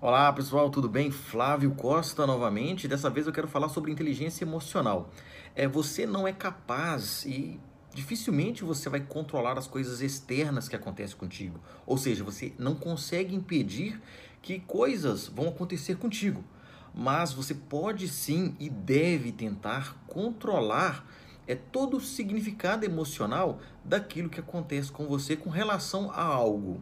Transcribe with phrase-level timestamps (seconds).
[0.00, 1.10] Olá pessoal, tudo bem?
[1.10, 2.86] Flávio Costa novamente.
[2.86, 5.10] Dessa vez eu quero falar sobre inteligência emocional.
[5.54, 7.58] É, você não é capaz e
[7.92, 11.58] dificilmente você vai controlar as coisas externas que acontecem contigo.
[11.84, 14.00] Ou seja, você não consegue impedir
[14.40, 16.44] que coisas vão acontecer contigo.
[16.94, 21.04] Mas você pode sim e deve tentar controlar
[21.50, 26.80] é todo o significado emocional daquilo que acontece com você com relação a algo.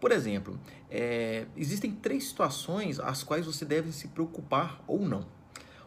[0.00, 0.58] Por exemplo,
[0.90, 5.24] é, existem três situações às quais você deve se preocupar ou não.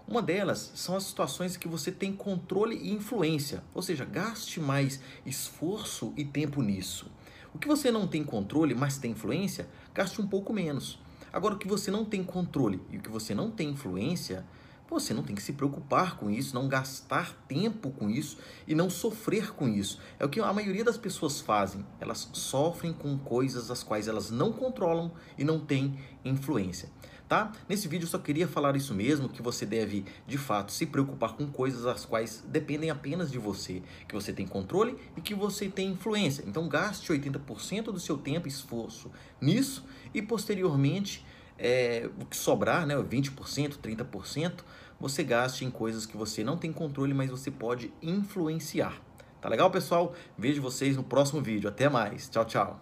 [0.07, 5.01] Uma delas são as situações que você tem controle e influência, ou seja, gaste mais
[5.25, 7.11] esforço e tempo nisso.
[7.53, 10.99] O que você não tem controle, mas tem influência, gaste um pouco menos.
[11.33, 14.45] Agora, o que você não tem controle e o que você não tem influência,
[14.87, 18.89] você não tem que se preocupar com isso, não gastar tempo com isso e não
[18.89, 19.99] sofrer com isso.
[20.19, 21.85] É o que a maioria das pessoas fazem.
[21.99, 26.89] Elas sofrem com coisas as quais elas não controlam e não têm influência.
[27.27, 27.51] Tá?
[27.67, 31.33] Nesse vídeo eu só queria falar isso mesmo, que você deve de fato se preocupar
[31.33, 35.67] com coisas as quais dependem apenas de você, que você tem controle e que você
[35.67, 36.43] tem influência.
[36.45, 41.25] Então gaste 80% do seu tempo e esforço nisso e posteriormente
[41.57, 44.63] é, o que sobrar, né, 20%, 30%,
[44.99, 49.01] você gaste em coisas que você não tem controle, mas você pode influenciar.
[49.41, 50.15] Tá legal, pessoal?
[50.37, 51.69] Vejo vocês no próximo vídeo.
[51.69, 52.29] Até mais.
[52.29, 52.79] Tchau, tchau.